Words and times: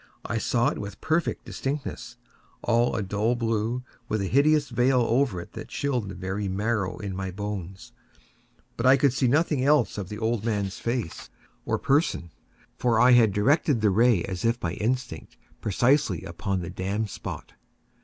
I 0.25 0.39
saw 0.39 0.69
it 0.69 0.79
with 0.79 0.99
perfect 0.99 1.45
distinctness—all 1.45 2.95
a 2.95 3.03
dull 3.03 3.35
blue, 3.35 3.83
with 4.09 4.19
a 4.21 4.25
hideous 4.25 4.69
veil 4.69 5.01
over 5.01 5.39
it 5.39 5.53
that 5.53 5.67
chilled 5.67 6.09
the 6.09 6.15
very 6.15 6.47
marrow 6.47 6.97
in 6.97 7.15
my 7.15 7.29
bones; 7.29 7.91
but 8.77 8.87
I 8.87 8.97
could 8.97 9.13
see 9.13 9.27
nothing 9.27 9.63
else 9.63 9.99
of 9.99 10.09
the 10.09 10.17
old 10.17 10.43
man's 10.43 10.79
face 10.79 11.29
or 11.67 11.77
person: 11.77 12.31
for 12.79 12.99
I 12.99 13.11
had 13.11 13.31
directed 13.31 13.81
the 13.81 13.91
ray 13.91 14.23
as 14.23 14.43
if 14.43 14.59
by 14.59 14.73
instinct, 14.73 15.37
precisely 15.61 16.23
upon 16.23 16.61
the 16.61 16.71
damned 16.71 17.11
spot. 17.11 17.53